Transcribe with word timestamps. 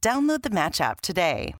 Download 0.00 0.42
the 0.42 0.50
Match 0.50 0.80
app 0.80 1.00
today. 1.00 1.54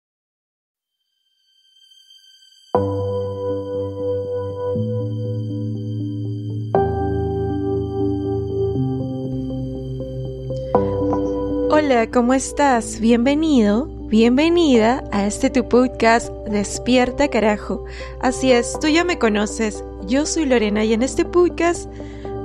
Hola, 11.70 12.10
¿cómo 12.12 12.34
estás? 12.34 13.01
Bienvenido, 13.01 13.87
bienvenida 13.87 15.02
a 15.10 15.27
este 15.27 15.48
tu 15.51 15.68
podcast 15.68 16.30
Despierta 16.48 17.29
carajo. 17.29 17.84
Así 18.20 18.52
es, 18.52 18.79
tú 18.80 18.88
ya 18.88 19.05
me 19.05 19.18
conoces, 19.18 19.82
yo 20.07 20.27
soy 20.27 20.46
Lorena 20.46 20.84
y 20.84 20.93
en 20.93 21.02
este 21.02 21.24
podcast 21.24 21.91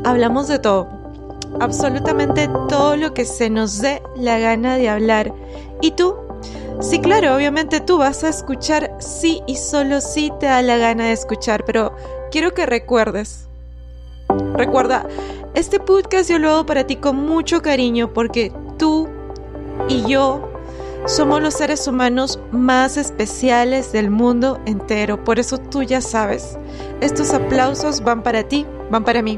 hablamos 0.03 0.48
de 0.48 0.59
todo, 0.59 0.87
absolutamente 1.59 2.48
todo 2.70 2.95
lo 2.95 3.13
que 3.13 3.25
se 3.25 3.49
nos 3.49 3.81
dé 3.81 4.01
la 4.15 4.39
gana 4.39 4.77
de 4.77 4.89
hablar. 4.89 5.34
¿Y 5.83 5.91
tú? 5.91 6.15
Sí, 6.79 6.99
claro, 6.99 7.35
obviamente 7.35 7.81
tú 7.81 7.97
vas 7.97 8.23
a 8.23 8.29
escuchar 8.29 8.95
sí 8.99 9.41
y 9.47 9.57
solo 9.57 9.99
sí 9.99 10.31
te 10.39 10.45
da 10.45 10.61
la 10.61 10.77
gana 10.77 11.07
de 11.07 11.11
escuchar, 11.11 11.65
pero 11.65 11.93
quiero 12.31 12.53
que 12.53 12.65
recuerdes. 12.65 13.49
Recuerda, 14.53 15.05
este 15.55 15.81
podcast 15.81 16.29
yo 16.29 16.40
lo 16.40 16.51
hago 16.51 16.65
para 16.65 16.87
ti 16.87 16.95
con 16.95 17.17
mucho 17.17 17.62
cariño 17.62 18.13
porque 18.13 18.53
tú 18.77 19.09
y 19.90 20.05
yo 20.05 20.49
somos 21.05 21.41
los 21.41 21.55
seres 21.55 21.85
humanos 21.85 22.40
más 22.53 22.95
especiales 22.95 23.91
del 23.91 24.09
mundo 24.09 24.62
entero. 24.65 25.21
Por 25.21 25.37
eso 25.37 25.57
tú 25.57 25.84
ya 25.84 25.99
sabes, 25.99 26.57
estos 27.01 27.34
aplausos 27.34 28.01
van 28.01 28.23
para 28.23 28.43
ti, 28.43 28.65
van 28.90 29.03
para 29.03 29.21
mí. 29.21 29.37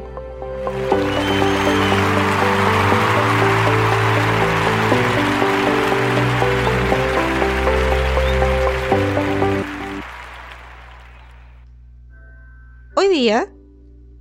Hoy 12.98 13.10
día, 13.10 13.52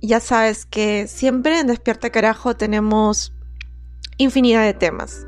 ya 0.01 0.19
sabes 0.19 0.65
que 0.65 1.07
siempre 1.07 1.61
en 1.61 1.67
Despierta 1.67 2.09
Carajo 2.09 2.57
tenemos 2.57 3.31
infinidad 4.17 4.65
de 4.65 4.73
temas. 4.73 5.25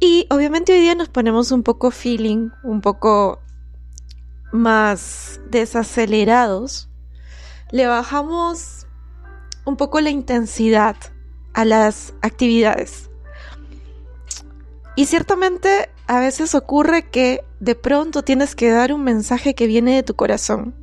Y 0.00 0.26
obviamente 0.30 0.72
hoy 0.72 0.80
día 0.80 0.96
nos 0.96 1.08
ponemos 1.08 1.52
un 1.52 1.62
poco 1.62 1.92
feeling, 1.92 2.50
un 2.64 2.80
poco 2.80 3.38
más 4.50 5.40
desacelerados. 5.48 6.88
Le 7.70 7.86
bajamos 7.86 8.88
un 9.64 9.76
poco 9.76 10.00
la 10.00 10.10
intensidad 10.10 10.96
a 11.54 11.64
las 11.64 12.14
actividades. 12.20 13.10
Y 14.96 15.06
ciertamente 15.06 15.88
a 16.08 16.18
veces 16.18 16.56
ocurre 16.56 17.08
que 17.08 17.44
de 17.60 17.76
pronto 17.76 18.24
tienes 18.24 18.56
que 18.56 18.70
dar 18.70 18.92
un 18.92 19.04
mensaje 19.04 19.54
que 19.54 19.68
viene 19.68 19.94
de 19.94 20.02
tu 20.02 20.16
corazón. 20.16 20.79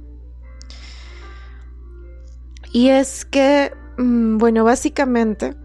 Y 2.78 2.92
es 2.92 3.26
que, 3.26 3.74
mm, 3.98 4.38
bueno, 4.38 4.64
básicamente, 4.64 5.56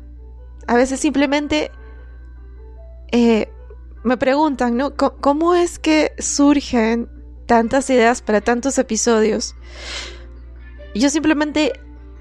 a 0.67 0.77
veces 0.77 0.99
simplemente 0.99 1.71
eh, 3.11 3.53
me 4.03 4.17
preguntan, 4.17 4.79
¿no? 4.79 4.97
¿Cómo 4.97 5.55
es 5.55 5.79
que 5.79 6.13
surgen 6.19 7.11
tantas 7.45 7.91
ideas 7.91 8.23
para 8.23 8.41
tantos 8.41 8.79
episodios? 8.79 9.55
Yo 10.95 11.11
simplemente 11.11 11.75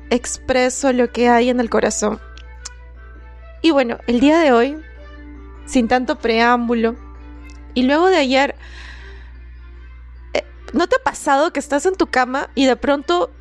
expreso 0.09 0.91
lo 0.91 1.09
que 1.09 1.29
hay 1.29 1.47
en 1.47 1.61
el 1.61 1.69
corazón. 1.69 2.19
Y 3.61 3.71
bueno, 3.71 3.97
el 4.07 4.19
día 4.19 4.39
de 4.39 4.51
hoy, 4.51 4.77
sin 5.67 5.87
tanto 5.87 6.19
preámbulo, 6.19 6.97
y 7.75 7.83
luego 7.83 8.09
de 8.09 8.17
ayer, 8.17 8.55
eh, 10.33 10.43
¿no 10.73 10.87
te 10.87 10.97
ha 10.97 11.03
pasado 11.05 11.53
que 11.53 11.61
estás 11.61 11.85
en 11.85 11.95
tu 11.95 12.07
cama 12.07 12.49
y 12.55 12.65
de 12.65 12.75
pronto, 12.75 13.31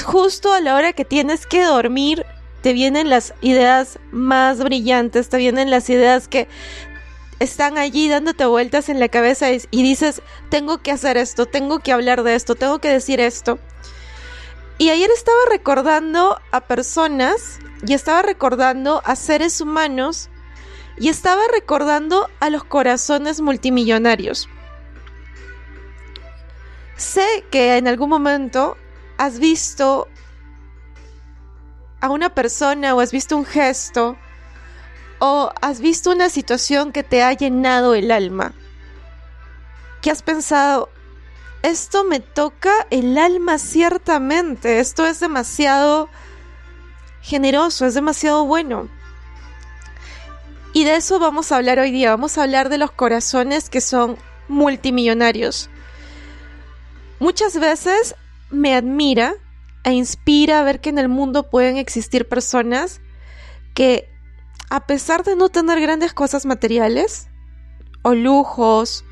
justo 0.00 0.52
a 0.52 0.60
la 0.60 0.74
hora 0.74 0.92
que 0.92 1.04
tienes 1.04 1.46
que 1.46 1.62
dormir, 1.62 2.24
te 2.62 2.72
vienen 2.72 3.10
las 3.10 3.34
ideas 3.40 3.98
más 4.10 4.62
brillantes, 4.62 5.28
te 5.28 5.36
vienen 5.36 5.70
las 5.70 5.90
ideas 5.90 6.28
que 6.28 6.48
están 7.40 7.76
allí 7.76 8.08
dándote 8.08 8.46
vueltas 8.46 8.88
en 8.88 9.00
la 9.00 9.08
cabeza 9.08 9.48
y, 9.50 9.82
dices, 9.82 10.22
tengo 10.48 10.78
que 10.78 10.92
hacer 10.92 11.16
esto, 11.16 11.46
tengo 11.46 11.80
que 11.80 11.92
hablar 11.92 12.22
de 12.22 12.36
esto, 12.36 12.54
tengo 12.54 12.78
que 12.78 12.88
decir 12.88 13.20
esto. 13.20 13.58
Y 14.78 14.90
ayer 14.90 15.10
estaba 15.10 15.38
recordando 15.50 16.40
a 16.52 16.60
personas 16.62 17.58
y 17.84 17.94
estaba 17.94 18.22
recordando 18.22 19.02
a 19.04 19.16
seres 19.16 19.60
humanos 19.60 20.30
y 20.96 21.08
estaba 21.08 21.42
recordando 21.52 22.30
a 22.38 22.48
los 22.48 22.64
corazones 22.64 23.40
multimillonarios. 23.40 24.48
Sé 26.96 27.44
que 27.50 27.76
en 27.76 27.88
algún 27.88 28.08
momento 28.08 28.76
has 29.22 29.38
visto 29.38 30.08
a 32.00 32.10
una 32.10 32.34
persona 32.34 32.92
o 32.92 32.98
has 32.98 33.12
visto 33.12 33.36
un 33.36 33.44
gesto 33.44 34.16
o 35.20 35.52
has 35.60 35.80
visto 35.80 36.10
una 36.10 36.28
situación 36.28 36.90
que 36.90 37.04
te 37.04 37.22
ha 37.22 37.32
llenado 37.32 37.94
el 37.94 38.10
alma. 38.10 38.52
¿Qué 40.00 40.10
has 40.10 40.22
pensado? 40.22 40.88
Esto 41.62 42.02
me 42.02 42.18
toca 42.18 42.72
el 42.90 43.16
alma 43.16 43.58
ciertamente. 43.58 44.80
Esto 44.80 45.06
es 45.06 45.20
demasiado 45.20 46.08
generoso, 47.20 47.86
es 47.86 47.94
demasiado 47.94 48.44
bueno. 48.44 48.88
Y 50.72 50.82
de 50.82 50.96
eso 50.96 51.20
vamos 51.20 51.52
a 51.52 51.58
hablar 51.58 51.78
hoy 51.78 51.92
día. 51.92 52.10
Vamos 52.10 52.38
a 52.38 52.42
hablar 52.42 52.70
de 52.70 52.78
los 52.78 52.90
corazones 52.90 53.70
que 53.70 53.80
son 53.80 54.16
multimillonarios. 54.48 55.70
Muchas 57.20 57.56
veces 57.60 58.16
me 58.52 58.74
admira 58.74 59.34
e 59.84 59.92
inspira 59.92 60.62
ver 60.62 60.80
que 60.80 60.90
en 60.90 60.98
el 60.98 61.08
mundo 61.08 61.50
pueden 61.50 61.76
existir 61.76 62.28
personas 62.28 63.00
que 63.74 64.08
a 64.70 64.86
pesar 64.86 65.24
de 65.24 65.36
no 65.36 65.48
tener 65.48 65.80
grandes 65.80 66.12
cosas 66.12 66.46
materiales 66.46 67.28
o 68.02 68.14
lujos 68.14 69.04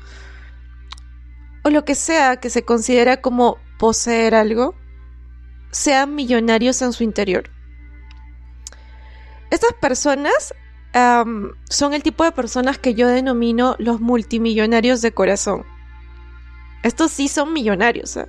o 1.63 1.69
lo 1.69 1.85
que 1.85 1.95
sea 1.95 2.37
que 2.37 2.49
se 2.49 2.63
considera 2.63 3.21
como 3.21 3.57
poseer 3.77 4.33
algo, 4.35 4.75
sean 5.71 6.15
millonarios 6.15 6.81
en 6.81 6.93
su 6.93 7.03
interior. 7.03 7.49
Estas 9.51 9.73
personas 9.73 10.53
son 10.93 11.93
el 11.93 12.03
tipo 12.03 12.23
de 12.23 12.31
personas 12.31 12.77
que 12.77 12.93
yo 12.93 13.07
denomino 13.07 13.75
los 13.79 14.01
multimillonarios 14.01 15.01
de 15.01 15.13
corazón. 15.13 15.65
Estos 16.83 17.11
sí 17.11 17.27
son 17.27 17.53
millonarios. 17.53 18.17
¿eh? 18.17 18.27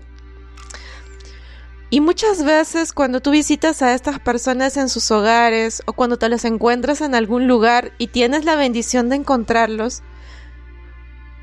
Y 1.93 2.01
muchas 2.01 2.43
veces 2.43 2.95
cuando 2.95 3.21
tú 3.21 3.33
visitas 3.33 3.83
a 3.83 3.93
estas 3.93 4.19
personas 4.19 4.79
en 4.79 4.89
sus 4.89 5.11
hogares 5.11 5.83
o 5.85 5.93
cuando 5.93 6.17
te 6.17 6.31
los 6.31 6.47
encuentras 6.47 7.03
en 7.03 7.15
algún 7.15 7.47
lugar 7.47 7.93
y 7.99 8.07
tienes 8.07 8.47
la 8.47 8.57
bendición 8.57 9.11
de 9.11 9.17
encontrarlos, 9.17 10.03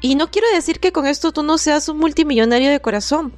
y 0.02 0.16
no 0.16 0.32
quiero 0.32 0.48
decir 0.52 0.80
que 0.80 0.92
con 0.92 1.06
esto 1.06 1.32
tú 1.32 1.44
no 1.44 1.60
seas 1.60 1.88
un 1.88 2.00
multimillonario 2.00 2.72
de 2.72 2.80
corazón, 2.80 3.32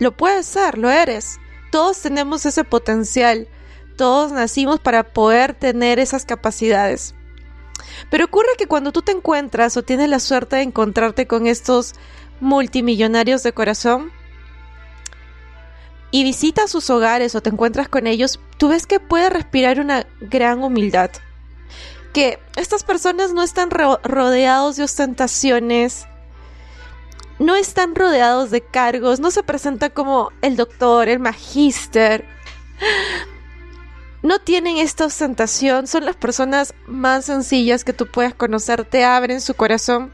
lo 0.00 0.16
puedes 0.16 0.44
ser, 0.46 0.76
lo 0.76 0.90
eres. 0.90 1.38
Todos 1.70 2.00
tenemos 2.00 2.44
ese 2.46 2.64
potencial, 2.64 3.46
todos 3.96 4.32
nacimos 4.32 4.80
para 4.80 5.04
poder 5.04 5.54
tener 5.54 6.00
esas 6.00 6.24
capacidades. 6.24 7.14
Pero 8.10 8.24
ocurre 8.24 8.48
que 8.58 8.66
cuando 8.66 8.90
tú 8.90 9.02
te 9.02 9.12
encuentras 9.12 9.76
o 9.76 9.84
tienes 9.84 10.08
la 10.08 10.18
suerte 10.18 10.56
de 10.56 10.62
encontrarte 10.62 11.28
con 11.28 11.46
estos 11.46 11.94
multimillonarios 12.40 13.44
de 13.44 13.52
corazón, 13.52 14.10
y 16.10 16.24
visitas 16.24 16.70
sus 16.70 16.88
hogares 16.90 17.34
o 17.34 17.42
te 17.42 17.50
encuentras 17.50 17.88
con 17.88 18.06
ellos, 18.06 18.40
tú 18.58 18.68
ves 18.68 18.86
que 18.86 19.00
puede 19.00 19.30
respirar 19.30 19.80
una 19.80 20.06
gran 20.20 20.62
humildad. 20.62 21.10
Que 22.12 22.38
estas 22.56 22.84
personas 22.84 23.32
no 23.32 23.42
están 23.42 23.70
rodeados 23.70 24.76
de 24.76 24.84
ostentaciones, 24.84 26.06
no 27.38 27.54
están 27.56 27.94
rodeados 27.94 28.50
de 28.50 28.62
cargos, 28.62 29.20
no 29.20 29.30
se 29.30 29.42
presenta 29.42 29.90
como 29.90 30.30
el 30.40 30.56
doctor, 30.56 31.08
el 31.08 31.18
magíster. 31.18 32.24
No 34.22 34.38
tienen 34.38 34.78
esta 34.78 35.04
ostentación, 35.04 35.86
son 35.86 36.06
las 36.06 36.16
personas 36.16 36.74
más 36.86 37.26
sencillas 37.26 37.84
que 37.84 37.92
tú 37.92 38.06
puedes 38.06 38.34
conocer, 38.34 38.84
te 38.84 39.04
abren 39.04 39.40
su 39.40 39.54
corazón. 39.54 40.12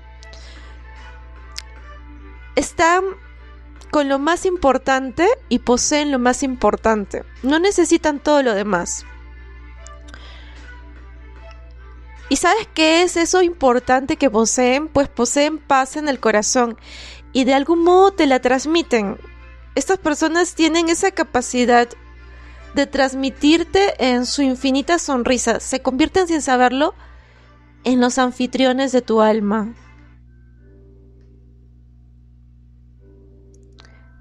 están 2.56 3.04
con 3.92 4.08
lo 4.08 4.18
más 4.18 4.46
importante 4.46 5.28
y 5.50 5.58
poseen 5.58 6.10
lo 6.10 6.18
más 6.18 6.42
importante. 6.42 7.24
No 7.42 7.58
necesitan 7.58 8.20
todo 8.20 8.42
lo 8.42 8.54
demás. 8.54 9.04
¿Y 12.30 12.36
sabes 12.36 12.66
qué 12.72 13.02
es 13.02 13.18
eso 13.18 13.42
importante 13.42 14.16
que 14.16 14.30
poseen? 14.30 14.88
Pues 14.88 15.10
poseen 15.10 15.58
paz 15.58 15.96
en 15.96 16.08
el 16.08 16.20
corazón 16.20 16.78
y 17.34 17.44
de 17.44 17.52
algún 17.52 17.84
modo 17.84 18.12
te 18.12 18.26
la 18.26 18.40
transmiten. 18.40 19.18
Estas 19.74 19.98
personas 19.98 20.54
tienen 20.54 20.88
esa 20.88 21.10
capacidad 21.10 21.86
de 22.74 22.86
transmitirte 22.86 23.94
en 23.98 24.24
su 24.24 24.40
infinita 24.40 24.98
sonrisa. 24.98 25.60
Se 25.60 25.82
convierten 25.82 26.28
sin 26.28 26.40
saberlo 26.40 26.94
en 27.84 28.00
los 28.00 28.16
anfitriones 28.16 28.90
de 28.92 29.02
tu 29.02 29.20
alma. 29.20 29.74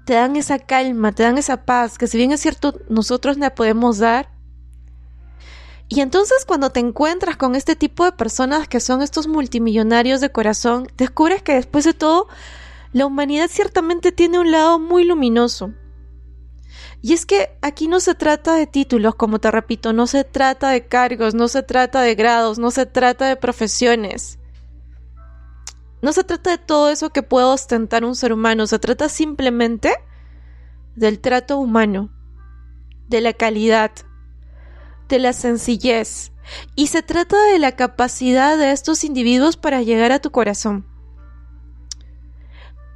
Te 0.04 0.14
dan 0.14 0.36
esa 0.36 0.58
calma, 0.58 1.12
te 1.12 1.22
dan 1.22 1.38
esa 1.38 1.64
paz, 1.64 1.98
que 1.98 2.06
si 2.06 2.16
bien 2.18 2.32
es 2.32 2.40
cierto 2.40 2.74
nosotros 2.88 3.38
la 3.38 3.54
podemos 3.54 3.98
dar. 3.98 4.30
Y 5.88 6.00
entonces 6.00 6.44
cuando 6.46 6.70
te 6.70 6.80
encuentras 6.80 7.36
con 7.36 7.54
este 7.54 7.76
tipo 7.76 8.04
de 8.04 8.12
personas 8.12 8.66
que 8.66 8.80
son 8.80 9.02
estos 9.02 9.26
multimillonarios 9.28 10.20
de 10.20 10.32
corazón, 10.32 10.88
descubres 10.96 11.42
que 11.42 11.54
después 11.54 11.84
de 11.84 11.92
todo, 11.92 12.28
la 12.92 13.06
humanidad 13.06 13.48
ciertamente 13.50 14.10
tiene 14.10 14.38
un 14.38 14.50
lado 14.50 14.78
muy 14.78 15.04
luminoso. 15.04 15.72
Y 17.02 17.12
es 17.14 17.26
que 17.26 17.50
aquí 17.62 17.88
no 17.88 18.00
se 18.00 18.14
trata 18.14 18.54
de 18.54 18.66
títulos, 18.66 19.16
como 19.16 19.40
te 19.40 19.50
repito, 19.50 19.92
no 19.92 20.06
se 20.06 20.24
trata 20.24 20.70
de 20.70 20.86
cargos, 20.86 21.34
no 21.34 21.48
se 21.48 21.62
trata 21.62 22.00
de 22.00 22.14
grados, 22.14 22.58
no 22.58 22.70
se 22.70 22.86
trata 22.86 23.26
de 23.26 23.36
profesiones. 23.36 24.38
No 26.02 26.12
se 26.12 26.24
trata 26.24 26.50
de 26.50 26.58
todo 26.58 26.90
eso 26.90 27.10
que 27.10 27.22
puede 27.22 27.46
ostentar 27.46 28.04
un 28.04 28.14
ser 28.14 28.32
humano, 28.32 28.66
se 28.66 28.78
trata 28.78 29.08
simplemente 29.08 29.94
del 30.94 31.20
trato 31.20 31.58
humano, 31.58 32.10
de 33.08 33.20
la 33.20 33.32
calidad, 33.32 33.92
de 35.08 35.18
la 35.18 35.32
sencillez, 35.32 36.32
y 36.74 36.88
se 36.88 37.02
trata 37.02 37.42
de 37.44 37.58
la 37.58 37.72
capacidad 37.72 38.58
de 38.58 38.72
estos 38.72 39.04
individuos 39.04 39.56
para 39.56 39.82
llegar 39.82 40.12
a 40.12 40.18
tu 40.18 40.30
corazón. 40.30 40.84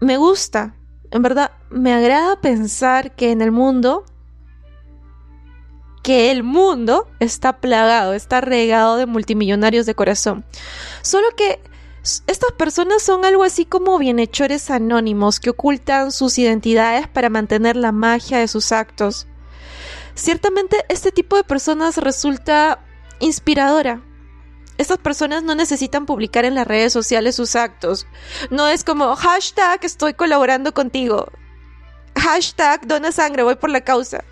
Me 0.00 0.18
gusta 0.18 0.74
en 1.10 1.22
verdad, 1.22 1.52
me 1.70 1.92
agrada 1.92 2.40
pensar 2.40 3.14
que 3.14 3.30
en 3.30 3.40
el 3.40 3.52
mundo, 3.52 4.04
que 6.02 6.30
el 6.30 6.42
mundo 6.42 7.08
está 7.20 7.60
plagado, 7.60 8.12
está 8.12 8.40
regado 8.40 8.96
de 8.96 9.06
multimillonarios 9.06 9.86
de 9.86 9.94
corazón. 9.94 10.44
Solo 11.02 11.28
que 11.36 11.60
estas 12.26 12.52
personas 12.52 13.02
son 13.02 13.24
algo 13.24 13.42
así 13.42 13.64
como 13.64 13.98
bienhechores 13.98 14.70
anónimos 14.70 15.40
que 15.40 15.50
ocultan 15.50 16.12
sus 16.12 16.38
identidades 16.38 17.08
para 17.08 17.30
mantener 17.30 17.74
la 17.76 17.90
magia 17.90 18.38
de 18.38 18.48
sus 18.48 18.70
actos. 18.70 19.26
Ciertamente 20.14 20.84
este 20.88 21.10
tipo 21.10 21.36
de 21.36 21.44
personas 21.44 21.96
resulta 21.98 22.78
inspiradora, 23.18 24.02
estas 24.78 24.98
personas 24.98 25.42
no 25.42 25.54
necesitan 25.54 26.06
publicar 26.06 26.44
en 26.44 26.54
las 26.54 26.66
redes 26.66 26.92
sociales 26.92 27.36
sus 27.36 27.56
actos. 27.56 28.06
No 28.50 28.68
es 28.68 28.84
como 28.84 29.16
hashtag 29.16 29.84
estoy 29.84 30.14
colaborando 30.14 30.74
contigo. 30.74 31.32
Hashtag 32.14 32.86
dona 32.86 33.10
sangre, 33.10 33.42
voy 33.42 33.56
por 33.56 33.70
la 33.70 33.80
causa. 33.80 34.22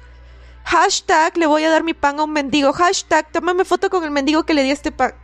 Hashtag 0.64 1.36
le 1.38 1.46
voy 1.46 1.64
a 1.64 1.70
dar 1.70 1.82
mi 1.82 1.94
pan 1.94 2.20
a 2.20 2.24
un 2.24 2.32
mendigo. 2.32 2.72
Hashtag 2.72 3.32
tómame 3.32 3.64
foto 3.64 3.88
con 3.90 4.04
el 4.04 4.10
mendigo 4.10 4.44
que 4.44 4.54
le 4.54 4.62
di 4.62 4.70
este 4.70 4.92
pan. 4.92 5.14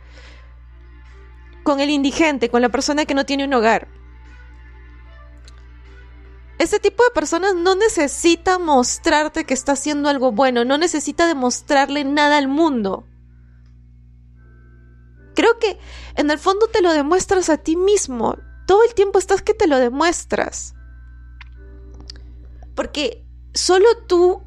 Con 1.63 1.79
el 1.79 1.89
indigente, 1.89 2.49
con 2.49 2.61
la 2.61 2.69
persona 2.69 3.05
que 3.05 3.13
no 3.13 3.25
tiene 3.25 3.45
un 3.45 3.53
hogar. 3.53 3.87
Este 6.61 6.79
tipo 6.79 7.03
de 7.03 7.09
personas 7.09 7.55
no 7.55 7.73
necesita 7.73 8.59
mostrarte 8.59 9.45
que 9.45 9.55
está 9.55 9.71
haciendo 9.71 10.09
algo 10.09 10.31
bueno, 10.31 10.63
no 10.63 10.77
necesita 10.77 11.25
demostrarle 11.25 12.03
nada 12.03 12.37
al 12.37 12.47
mundo. 12.47 13.07
Creo 15.33 15.57
que 15.57 15.79
en 16.15 16.29
el 16.29 16.37
fondo 16.37 16.67
te 16.67 16.83
lo 16.83 16.93
demuestras 16.93 17.49
a 17.49 17.57
ti 17.57 17.75
mismo. 17.75 18.37
Todo 18.67 18.83
el 18.83 18.93
tiempo 18.93 19.17
estás 19.17 19.41
que 19.41 19.55
te 19.55 19.65
lo 19.65 19.79
demuestras. 19.79 20.75
Porque 22.75 23.25
solo 23.55 23.87
tú, 24.07 24.43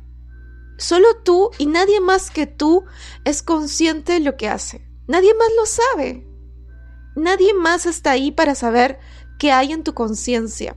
solo 0.78 1.08
tú 1.24 1.50
y 1.58 1.66
nadie 1.66 2.00
más 2.00 2.30
que 2.30 2.46
tú 2.46 2.84
es 3.24 3.42
consciente 3.42 4.12
de 4.12 4.20
lo 4.20 4.36
que 4.36 4.48
hace. 4.48 4.86
Nadie 5.08 5.34
más 5.34 5.48
lo 5.56 5.66
sabe. 5.66 6.33
Nadie 7.16 7.54
más 7.54 7.86
está 7.86 8.12
ahí 8.12 8.30
para 8.30 8.54
saber 8.54 8.98
qué 9.38 9.52
hay 9.52 9.72
en 9.72 9.84
tu 9.84 9.94
conciencia. 9.94 10.76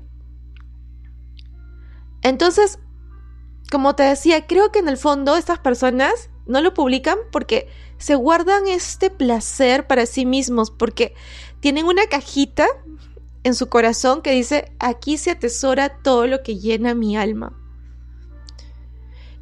Entonces, 2.22 2.80
como 3.72 3.96
te 3.96 4.04
decía, 4.04 4.48
creo 4.48 4.72
que 4.72 4.80
en 4.80 4.90
el 4.90 4.98
fondo 4.98 5.36
estas 5.36 5.60
personas 5.60 6.30
no 6.46 6.62
lo 6.62 6.74
publican 6.74 7.18
porque 7.32 7.68
se 7.98 8.16
guardan 8.16 8.68
este 8.68 9.10
placer 9.10 9.88
para 9.88 10.06
sí 10.06 10.26
mismos 10.26 10.72
porque 10.72 11.14
tienen 11.60 11.86
una 11.86 12.08
cajita 12.08 12.68
en 13.44 13.56
su 13.56 13.68
corazón 13.68 14.22
que 14.22 14.32
dice, 14.32 14.72
aquí 14.80 15.18
se 15.18 15.32
atesora 15.32 16.02
todo 16.02 16.28
lo 16.28 16.44
que 16.44 16.60
llena 16.60 16.94
mi 16.94 17.18
alma. 17.18 17.58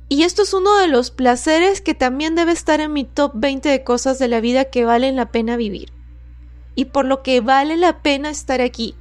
Y 0.07 0.23
esto 0.23 0.43
es 0.43 0.53
uno 0.53 0.77
de 0.77 0.87
los 0.87 1.09
placeres 1.09 1.81
que 1.81 1.95
también 1.95 2.35
debe 2.35 2.51
estar 2.51 2.79
en 2.79 2.93
mi 2.93 3.03
top 3.05 3.31
20 3.35 3.69
de 3.69 3.83
cosas 3.83 4.19
de 4.19 4.27
la 4.27 4.39
vida 4.39 4.65
que 4.65 4.85
valen 4.85 5.15
la 5.15 5.31
pena 5.31 5.57
vivir. 5.57 5.94
Y 6.75 6.85
por 6.85 7.05
lo 7.05 7.23
que 7.23 7.41
vale 7.41 7.77
la 7.77 8.01
pena 8.01 8.29
estar 8.29 8.61
aquí. 8.61 8.95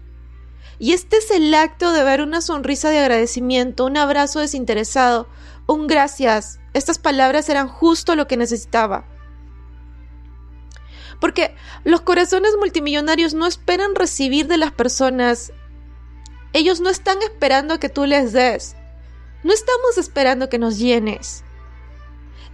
Y 0.78 0.92
este 0.92 1.18
es 1.18 1.30
el 1.30 1.54
acto 1.54 1.92
de 1.92 2.02
ver 2.02 2.20
una 2.20 2.40
sonrisa 2.40 2.90
de 2.90 2.98
agradecimiento, 2.98 3.84
un 3.84 3.96
abrazo 3.96 4.40
desinteresado, 4.40 5.28
un 5.66 5.86
gracias. 5.86 6.60
Estas 6.72 6.98
palabras 6.98 7.48
eran 7.48 7.68
justo 7.68 8.16
lo 8.16 8.26
que 8.26 8.36
necesitaba. 8.36 9.06
Porque 11.20 11.54
los 11.84 12.00
corazones 12.00 12.52
multimillonarios 12.58 13.34
no 13.34 13.46
esperan 13.46 13.94
recibir 13.94 14.46
de 14.46 14.56
las 14.56 14.72
personas. 14.72 15.52
Ellos 16.52 16.80
no 16.80 16.90
están 16.90 17.18
esperando 17.22 17.78
que 17.78 17.88
tú 17.88 18.04
les 18.04 18.32
des. 18.32 18.76
No 19.42 19.52
estamos 19.52 19.98
esperando 19.98 20.48
que 20.48 20.58
nos 20.58 20.78
llenes. 20.78 21.44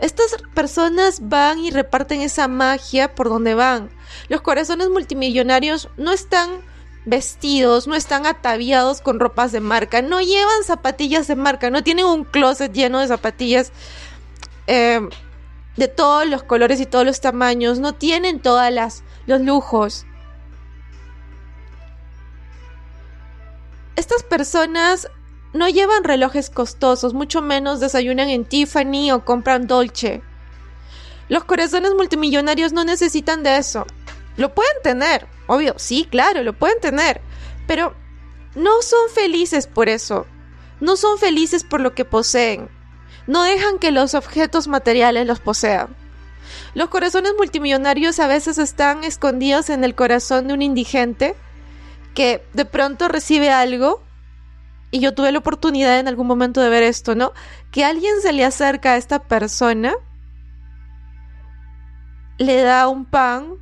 Estas 0.01 0.37
personas 0.55 1.29
van 1.29 1.59
y 1.59 1.71
reparten 1.71 2.23
esa 2.23 2.49
magia 2.49 3.15
por 3.15 3.29
donde 3.29 3.55
van. 3.55 3.91
Los 4.29 4.41
corazones 4.41 4.89
multimillonarios 4.89 5.89
no 5.97 6.13
están 6.13 6.63
vestidos, 7.05 7.87
no 7.87 7.95
están 7.95 8.27
ataviados 8.27 9.01
con 9.03 9.21
ropas 9.21 9.53
de 9.53 9.61
marca, 9.61 10.01
no 10.03 10.21
llevan 10.21 10.65
zapatillas 10.65 11.29
de 11.29 11.37
marca, 11.37 11.71
no 11.71 11.85
tienen 11.85 12.07
un 12.07 12.25
closet 12.25 12.73
lleno 12.73 13.01
de 13.01 13.09
zapatillas. 13.09 13.73
Eh, 14.67 15.01
de 15.77 15.89
todos 15.89 16.27
los 16.27 16.43
colores 16.43 16.81
y 16.81 16.87
todos 16.87 17.07
los 17.07 17.21
tamaños, 17.21 17.79
no 17.79 17.95
tienen 17.95 18.41
todas 18.41 18.73
las 18.73 19.03
los 19.27 19.41
lujos. 19.41 20.07
Estas 23.97 24.23
personas 24.23 25.09
no 25.53 25.69
llevan 25.69 26.05
relojes 26.05 26.51
costosos, 26.51 27.15
mucho 27.15 27.43
menos 27.43 27.81
desayunan 27.81 28.29
en 28.29 28.45
Tiffany 28.45 29.11
o 29.13 29.25
compran 29.25 29.67
Dolce. 29.67 30.23
Los 31.29 31.45
corazones 31.45 31.95
multimillonarios 31.95 32.73
no 32.73 32.85
necesitan 32.85 33.43
de 33.43 33.57
eso. 33.57 33.87
Lo 34.37 34.55
pueden 34.55 34.77
tener, 34.83 35.27
obvio, 35.47 35.75
sí, 35.77 36.07
claro, 36.11 36.43
lo 36.43 36.53
pueden 36.53 36.81
tener, 36.81 37.21
pero 37.67 37.95
no 38.55 38.83
son 38.83 39.11
felices 39.15 39.67
por 39.67 39.89
eso. 39.89 40.27
No 40.81 40.97
son 40.97 41.19
felices 41.19 41.63
por 41.63 41.81
lo 41.81 41.95
que 41.95 42.05
poseen 42.05 42.69
no 43.31 43.45
dejan 43.45 43.79
que 43.79 43.93
los 43.93 44.15
objetos 44.15 44.67
materiales 44.67 45.27
los 45.27 45.39
posean. 45.39 45.95
Los 46.75 46.89
corazones 46.89 47.33
multimillonarios 47.39 48.19
a 48.19 48.27
veces 48.27 48.59
están 48.59 49.05
escondidos 49.05 49.71
en 49.71 49.85
el 49.85 49.95
corazón 49.95 50.49
de 50.49 50.55
un 50.55 50.63
indigente 50.63 51.37
que 52.13 52.45
de 52.55 52.65
pronto 52.65 53.07
recibe 53.07 53.51
algo, 53.51 54.03
y 54.91 55.01
yo 55.01 55.15
tuve 55.15 55.33
la 55.33 55.39
oportunidad 55.39 55.99
en 55.99 56.09
algún 56.09 56.27
momento 56.27 56.61
de 56.61 56.69
ver 56.69 56.83
esto, 56.83 57.15
¿no? 57.15 57.33
Que 57.71 57.85
alguien 57.85 58.21
se 58.21 58.33
le 58.33 58.45
acerca 58.45 58.93
a 58.93 58.97
esta 58.97 59.21
persona, 59.21 59.95
le 62.39 62.63
da 62.63 62.89
un 62.89 63.05
pan, 63.05 63.59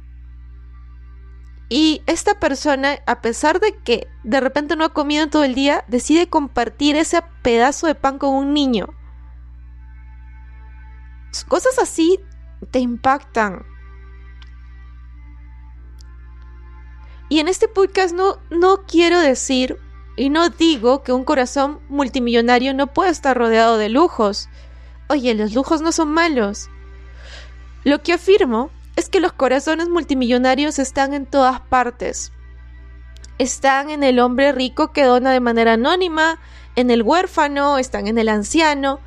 y 1.69 2.03
esta 2.07 2.41
persona, 2.41 2.99
a 3.07 3.21
pesar 3.21 3.61
de 3.61 3.77
que 3.77 4.09
de 4.25 4.41
repente 4.41 4.75
no 4.75 4.85
ha 4.85 4.95
comido 4.95 5.29
todo 5.29 5.45
el 5.45 5.55
día, 5.55 5.85
decide 5.87 6.29
compartir 6.29 6.97
ese 6.97 7.23
pedazo 7.43 7.87
de 7.87 7.95
pan 7.95 8.19
con 8.19 8.35
un 8.35 8.55
niño. 8.55 8.89
Cosas 11.47 11.79
así 11.79 12.19
te 12.71 12.79
impactan. 12.79 13.67
Y 17.29 17.41
en 17.41 17.49
este 17.49 17.69
podcast 17.69 18.15
no, 18.15 18.39
no 18.51 18.87
quiero 18.87 19.21
decir 19.21 19.79
y 20.19 20.31
no 20.31 20.49
digo 20.51 21.05
que 21.05 21.13
un 21.13 21.25
corazón 21.25 21.79
multimillonario 21.89 22.75
no 22.75 22.89
pueda 22.89 23.09
estar 23.09 23.39
rodeado 23.39 23.79
de 23.79 23.89
lujos. 23.89 24.49
Oye, 25.09 25.33
los 25.35 25.55
lujos 25.55 25.81
no 25.81 25.93
son 25.93 26.09
malos. 26.13 26.69
Lo 27.85 28.03
que 28.03 28.13
afirmo 28.13 28.71
es 28.97 29.09
que 29.09 29.21
los 29.21 29.33
corazones 29.33 29.89
multimillonarios 29.89 30.81
están 30.81 31.15
en 31.15 31.25
todas 31.25 31.61
partes. 31.61 32.33
están 33.39 33.91
en 33.91 34.03
el 34.03 34.19
hombre 34.19 34.51
rico 34.51 34.93
que 34.93 35.05
dona 35.05 35.31
de 35.31 35.39
manera 35.39 35.75
anónima, 35.75 36.41
en 36.75 36.91
el 36.91 37.03
huérfano, 37.03 37.79
están 37.79 38.09
en 38.09 38.19
el 38.19 38.29
anciano. 38.29 38.99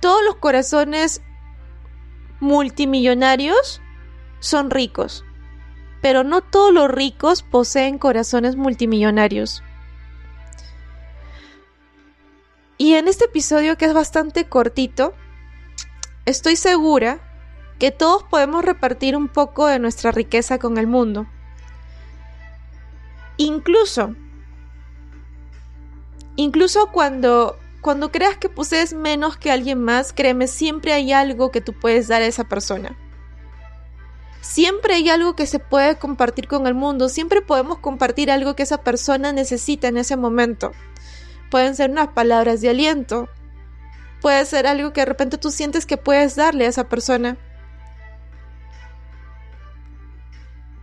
Todos 0.00 0.24
los 0.24 0.36
corazones 0.36 1.20
multimillonarios 2.40 3.82
son 4.38 4.70
ricos, 4.70 5.26
pero 6.00 6.24
no 6.24 6.40
todos 6.40 6.72
los 6.72 6.90
ricos 6.90 7.42
poseen 7.42 7.98
corazones 7.98 8.56
multimillonarios. 8.56 9.62
Y 12.90 12.94
en 12.94 13.06
este 13.06 13.26
episodio 13.26 13.78
que 13.78 13.84
es 13.84 13.94
bastante 13.94 14.48
cortito, 14.48 15.14
estoy 16.26 16.56
segura 16.56 17.20
que 17.78 17.92
todos 17.92 18.24
podemos 18.24 18.64
repartir 18.64 19.14
un 19.14 19.28
poco 19.28 19.68
de 19.68 19.78
nuestra 19.78 20.10
riqueza 20.10 20.58
con 20.58 20.76
el 20.76 20.88
mundo. 20.88 21.28
Incluso, 23.36 24.16
incluso 26.34 26.88
cuando, 26.90 27.56
cuando 27.80 28.10
creas 28.10 28.38
que 28.38 28.48
posees 28.48 28.92
menos 28.92 29.36
que 29.36 29.52
alguien 29.52 29.80
más, 29.80 30.12
créeme, 30.12 30.48
siempre 30.48 30.92
hay 30.92 31.12
algo 31.12 31.52
que 31.52 31.60
tú 31.60 31.74
puedes 31.74 32.08
dar 32.08 32.22
a 32.22 32.26
esa 32.26 32.42
persona. 32.42 32.98
Siempre 34.40 34.94
hay 34.94 35.10
algo 35.10 35.36
que 35.36 35.46
se 35.46 35.60
puede 35.60 35.96
compartir 35.96 36.48
con 36.48 36.66
el 36.66 36.74
mundo, 36.74 37.08
siempre 37.08 37.40
podemos 37.40 37.78
compartir 37.78 38.32
algo 38.32 38.56
que 38.56 38.64
esa 38.64 38.82
persona 38.82 39.32
necesita 39.32 39.86
en 39.86 39.96
ese 39.96 40.16
momento. 40.16 40.72
Pueden 41.50 41.74
ser 41.74 41.90
unas 41.90 42.08
palabras 42.08 42.60
de 42.60 42.70
aliento, 42.70 43.28
puede 44.20 44.44
ser 44.44 44.66
algo 44.66 44.92
que 44.92 45.00
de 45.00 45.06
repente 45.06 45.38
tú 45.38 45.50
sientes 45.50 45.86
que 45.86 45.96
puedes 45.96 46.36
darle 46.36 46.66
a 46.66 46.68
esa 46.68 46.88
persona. 46.88 47.36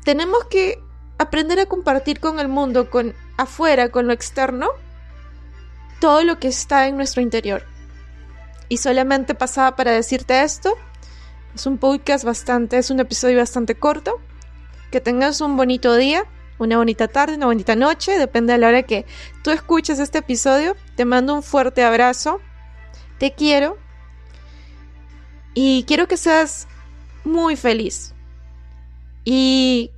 Tenemos 0.04 0.46
que 0.46 0.82
aprender 1.18 1.60
a 1.60 1.66
compartir 1.66 2.20
con 2.20 2.40
el 2.40 2.48
mundo, 2.48 2.90
con 2.90 3.16
afuera, 3.38 3.90
con 3.90 4.08
lo 4.08 4.14
externo, 4.14 4.70
todo 6.00 6.24
lo 6.24 6.40
que 6.40 6.48
está 6.48 6.88
en 6.88 6.98
nuestro 6.98 7.22
interior. 7.22 7.64
Y 8.70 8.78
solamente 8.78 9.36
pasaba 9.36 9.76
para 9.76 9.92
decirte 9.92 10.42
esto. 10.44 10.76
Es 11.56 11.66
un 11.66 11.78
podcast 11.78 12.24
bastante, 12.24 12.78
es 12.78 12.92
un 12.92 13.00
episodio 13.00 13.38
bastante 13.38 13.76
corto. 13.76 14.20
Que 14.92 15.02
tengas 15.02 15.42
un 15.42 15.58
bonito 15.58 15.96
día, 15.96 16.26
una 16.60 16.78
bonita 16.78 17.08
tarde, 17.08 17.36
una 17.36 17.46
bonita 17.46 17.76
noche, 17.76 18.18
depende 18.18 18.54
de 18.54 18.60
la 18.60 18.70
hora 18.70 18.84
que 18.84 19.06
tú 19.44 19.52
escuches 19.52 20.00
este 20.00 20.20
episodio. 20.20 20.76
Te 20.96 21.06
mando 21.06 21.34
un 21.34 21.44
fuerte 21.44 21.84
abrazo. 21.84 22.40
Te 23.20 23.34
quiero. 23.34 23.78
Y 25.54 25.84
quiero 25.88 26.08
que 26.08 26.18
seas 26.18 26.68
muy 27.24 27.56
feliz. 27.56 28.14
Y 29.24 29.92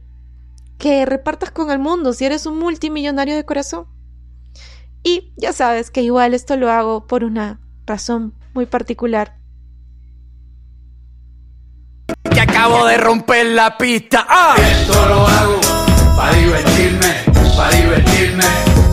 que 0.78 1.06
repartas 1.06 1.52
con 1.52 1.72
el 1.72 1.80
mundo 1.80 2.14
si 2.14 2.26
eres 2.26 2.46
un 2.46 2.58
multimillonario 2.58 3.36
de 3.36 3.46
corazón. 3.46 3.88
Y 5.04 5.34
ya 5.38 5.54
sabes 5.54 5.92
que 5.92 6.02
igual 6.02 6.34
esto 6.34 6.58
lo 6.58 6.72
hago 6.72 7.08
por 7.08 7.24
una 7.24 7.60
razón 7.86 8.34
muy 8.54 8.66
particular. 8.66 9.38
Que 12.32 12.42
acabo 12.42 12.86
de 12.86 12.98
romper 12.98 13.46
la 13.48 13.78
pista. 13.78 14.26
¡Ah! 14.28 14.56
Esto 14.58 15.06
lo 15.08 15.28
hago 15.28 15.69
para 16.20 16.34
divertirme, 16.34 17.08
para 17.56 17.72
divertirme, 17.78 18.44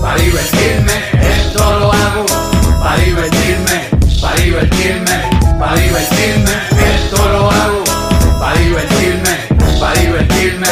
para 0.00 0.16
divertirme. 0.16 0.92
Esto 1.20 1.78
lo 1.80 1.92
hago 1.92 2.26
para 2.80 3.02
divertirme, 3.02 3.90
para 4.20 4.36
divertirme, 4.36 5.58
para 5.58 5.74
divertirme. 5.74 6.50
Esto 6.94 7.28
lo 7.32 7.50
hago 7.50 7.82
para 8.38 8.56
divertirme, 8.60 9.30
para 9.80 10.00
divertirme, 10.00 10.66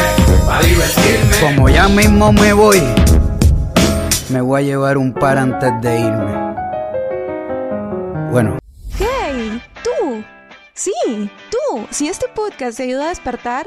para 0.47 0.63
divertirme. 0.63 1.37
Como 1.41 1.69
ya 1.69 1.89
mismo 1.89 2.33
me 2.33 2.53
voy, 2.53 2.81
me 4.29 4.41
voy 4.41 4.63
a 4.63 4.65
llevar 4.65 4.97
un 4.97 5.13
par 5.13 5.39
antes 5.39 5.73
de 5.83 5.99
irme. 5.99 6.55
Bueno. 8.31 8.59
¡Hey! 8.97 9.61
¡Tú! 9.83 10.23
Sí, 10.73 10.93
tú. 11.51 11.85
Si 11.91 12.07
este 12.07 12.27
podcast 12.29 12.77
te 12.77 12.85
ayuda 12.85 13.07
a 13.07 13.09
despertar, 13.09 13.67